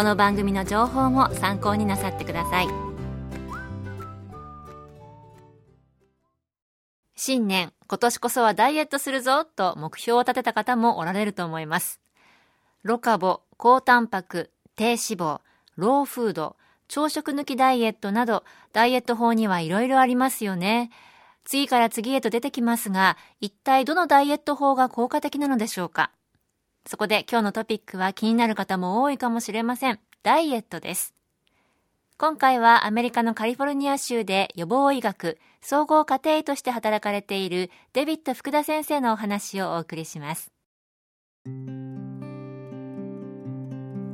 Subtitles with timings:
[0.00, 2.68] この番組の情報も参考になさってください。
[7.14, 12.00] 新年今年こそはダイエットするぞと目標を立てた方もおられると思います。
[12.82, 15.40] ロカボ高タンパク低脂肪
[15.76, 16.56] ローフード
[16.88, 18.42] 朝食抜きダイエットなど
[18.72, 20.88] ダイエット法にはいろいろありますよね。
[21.44, 26.10] 次から次へと出てきますが、一体どのダイエット法が効果的なのでしょうか？
[26.86, 30.00] そこで今日のトピックは気になる方も多いかもしれません。
[30.22, 31.14] ダイエットです。
[32.18, 40.52] 今回はアメリカのカリフォルニア州で予防医学、総合家庭医として働かれているデビッド福田先生のお話をお送りします。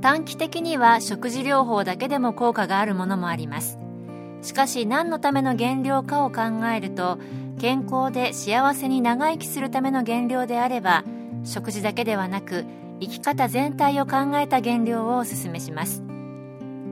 [0.00, 3.78] 短期的には食事療法だけでも効果があるものもあります。
[4.42, 7.18] しかし何のための原料かを考えると
[7.58, 11.02] 健康で幸せに長生きするための原料であれば
[11.46, 12.66] 食事だけではなく
[13.00, 16.02] 生き方全体を考えた原料をおすすめします。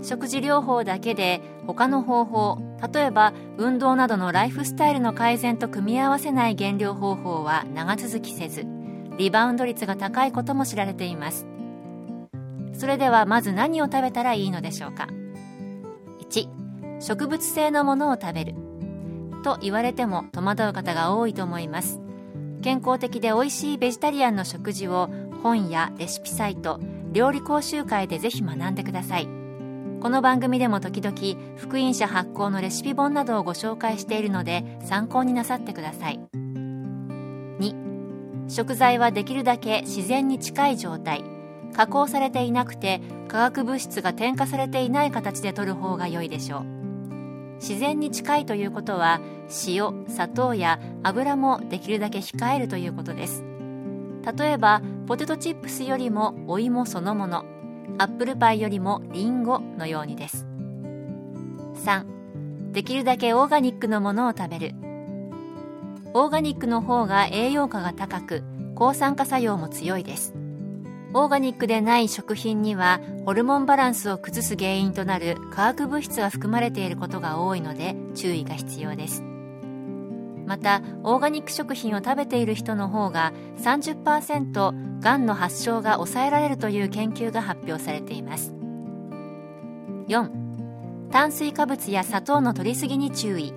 [0.00, 2.58] 食事療法だけで他の方法
[2.92, 8.64] 例えば運動などのライフスタイルの改善と組み合わせない減量方法は長続きせず
[9.18, 11.46] リバウンド率が高いことも知られています。
[12.72, 15.08] それではまず何を食べたらいいのでしょうか
[16.30, 18.54] ？1植物性のものを食べる。
[19.42, 22.00] と言われても戸惑う方が多いと思います。
[22.62, 25.08] 健康的で美味しいベジタリアンの食事を
[25.42, 26.80] 本やレシピサイト
[27.12, 29.28] 料理講習会でぜひ学んでください。
[30.00, 31.16] この番組でも時々
[31.56, 36.20] 福音社発行のレシピ本などをご紹介しているので参考になさってください。
[37.60, 41.24] 2食材はできるだけ自然に近い状態。
[41.74, 46.87] 加工されていなくて化学物質が添加されていない形で取る方が良いでしょう。
[47.60, 49.20] 自然に近いということは
[49.66, 53.44] 塩砂糖や油もできるだけ控えるということです。
[54.38, 57.44] 例えばポテトチップスよりもお芋そのもの
[57.98, 60.46] アップルパイよりもリンゴのようにです。
[61.84, 64.74] 3できるだけオーガニックのものを食べる。
[66.14, 68.42] オーガニックの方が栄養価が高く
[68.74, 70.37] 抗酸化作用も強いです。
[71.14, 79.22] オーガニックでない食品にはホルモンバランスを崩す原因となる化学物質が含まれていることが多いので注意が必要です。
[80.46, 88.52] またオーガニック食品を食べている人の方が30%がんの発症が抑えられるという研究が発表されています。
[90.08, 90.30] 4
[91.10, 93.54] 炭水化物や砂糖の摂りすぎに注意。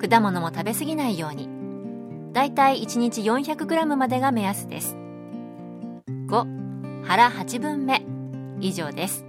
[0.00, 1.48] 果物も食べ過ぎないように。
[2.32, 5.01] だいたい1日 400g までが目安です。
[7.04, 8.02] 腹8分目。
[8.60, 9.24] 以上です。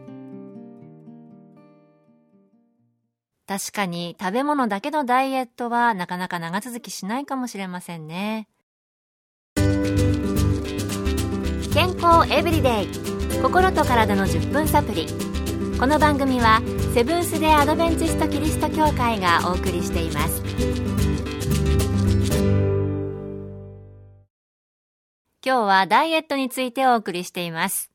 [3.46, 8.48] 確かに食べ物だけのダイエットはなかなか長続きしないかもしれませんね。
[11.74, 12.88] 健康エブリデイ。
[13.42, 15.08] 心と体の10分サプリ。
[15.80, 16.62] この番組は
[16.94, 21.03] セブンス・デ・アドベンチスト・キリスト教会がお送りしています。
[25.46, 27.92] 今日はダイエットについてお送りしています。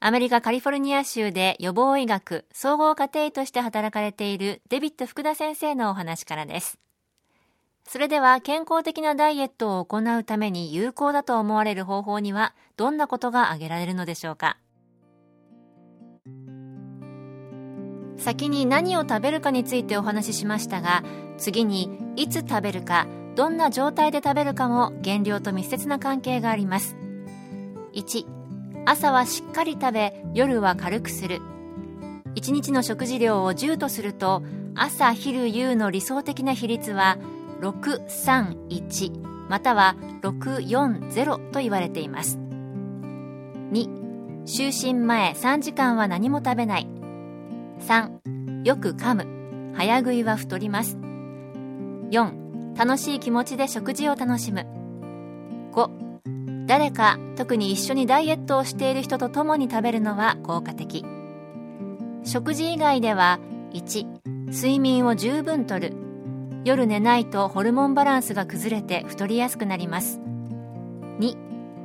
[0.00, 6.80] アメリカカリフォルニア州で予防医学、総合家庭医として働かれているデビッド福田先生のお話からです。
[7.86, 14.56] それでは健康的なダイエットを行うために有効だと思われる方法にはどんなことが挙げられるのでしょうか？
[18.16, 21.04] 先に何を食べるかについてお話ししましたが
[21.38, 23.06] 次にいつ食べるか
[23.40, 26.94] どんな状態で食べるかも減量と密接な関係があります。
[27.94, 28.26] 1
[28.84, 31.40] 朝はしっかり食べ夜は軽くする。
[32.34, 34.42] 1日の食事量を10とすると
[34.74, 37.16] 朝昼夕の理想的な比率は
[37.62, 42.36] 631または640と言われています。
[43.72, 46.86] 2就寝前3時間は何も食べない。
[47.88, 49.72] 3よく噛む。
[49.74, 50.98] 早食いは太ります。
[52.10, 52.39] 4
[52.80, 54.64] 楽しい気持ちで食事を楽しむ。
[55.74, 61.04] 5誰か特に一緒にダイエットをしている人と共に食べるのは効果的。
[62.24, 63.38] 食事以外では
[63.74, 64.06] 1
[64.50, 65.92] 睡眠を十分とる。
[66.64, 70.18] 夜寝ないとホルモンバランスが崩れて太りやすくなります。
[71.18, 71.36] 2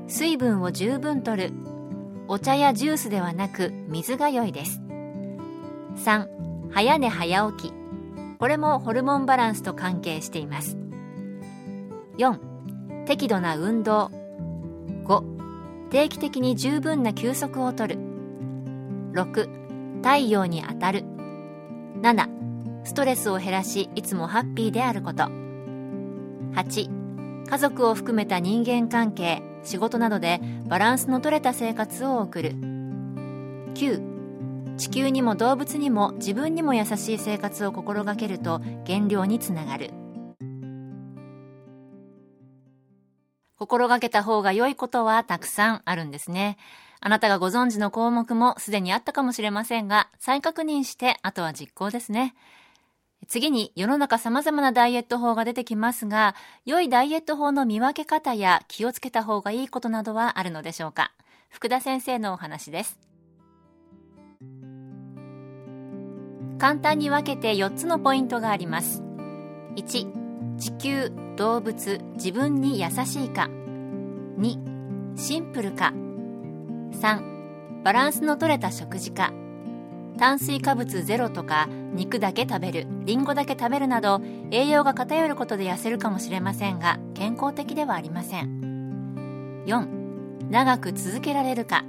[0.07, 1.51] 水分を十分とる。
[2.29, 4.81] お茶やジュースではなく水が良いです。
[6.05, 7.73] 3早寝早起き。
[8.39, 10.84] これもホルモンバランスと関係しています。
[12.17, 14.11] 4適度な運動。
[15.05, 17.97] 5定期的に十分な休息をとる。
[19.13, 21.03] 6太陽に当たる。
[22.01, 22.27] 7
[22.83, 25.23] ストレスを減らしいつもハッピーであること。
[26.53, 32.51] 8家族を含めた人間関係仕事などでバランスの取れた生活を送る。
[33.73, 34.15] 9
[34.77, 39.91] 地球にも動物にも自分にも優しい生活を心がけると減量につながる。
[43.57, 46.57] 心がけた方が良いことはたくさんあるんですね
[46.99, 52.35] あなたがご存知の項目もすでにあったかもしれませんが再確認してあとは実行ですね
[53.27, 56.35] 次に世の中様々なダイエット法が出てきますが、
[56.65, 61.11] 良いダイエット法の見分け方や気をつけた方がいいことなどはあるのでしょうか
[61.49, 62.99] 福田先生のお話です。
[66.57, 69.01] 簡単に分けて4つのポイントがあります。
[69.75, 73.49] 1、地球、動物、自分に優しいか。
[74.37, 75.93] 2、シンプルか。
[77.01, 79.33] 3、バランスの取れた食事か。
[80.17, 84.21] 炭水化物ゼロとか肉だけ食べるリンゴだけ食べるなど
[84.51, 91.83] 栄養が偏ることで痩せるかもしれませんが健康的ではありません4長く続けられるか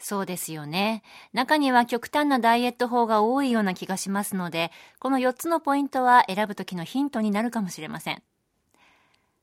[0.00, 1.02] そうですよね。
[1.32, 8.22] 中には極端なダイエット法が多いような気がしますので、この4つのポイントは選ぶ時のヒントになるかもしれません。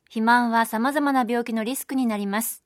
[0.05, 2.63] 肥満は様々な病気のリスクになります。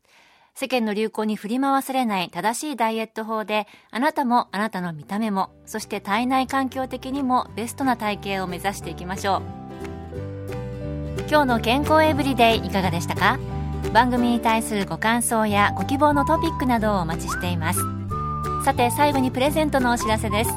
[0.53, 9.41] 世間の流行に振り回されない正しいダイエット法であなたもあなたの見た目もそして体内環境的にもベストな体型を目指していきましょう
[11.29, 13.39] 今日の健康エブリデイいかがでしたか？
[13.89, 17.81] 番組に対するご感想やご希望のトピックなどをお待ちしています。
[18.63, 20.51] さて最後にプレゼントのお知らせです。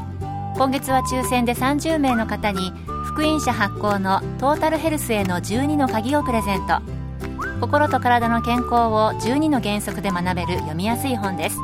[0.56, 2.72] 今月は抽選で30名の方に
[3.04, 6.80] 福音社発行のトータルヘルスへの12の鍵をプレゼント。
[7.60, 11.58] 心と体の健康を12の原則で学べる読みやすい本です。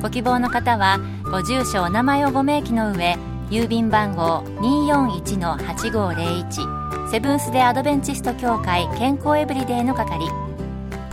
[0.00, 3.18] ご希望の方はご住所お名前をご明記の上
[3.50, 10.43] 郵便番号241-8501セブンス・デ・アドベンチスト協会健康エブリデイの係。